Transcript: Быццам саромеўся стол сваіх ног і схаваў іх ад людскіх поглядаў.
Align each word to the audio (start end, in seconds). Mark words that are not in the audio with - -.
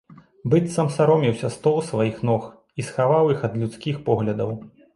Быццам 0.53 0.87
саромеўся 0.95 1.51
стол 1.57 1.77
сваіх 1.91 2.17
ног 2.31 2.49
і 2.79 2.87
схаваў 2.89 3.31
іх 3.37 3.47
ад 3.51 3.61
людскіх 3.61 4.05
поглядаў. 4.09 4.49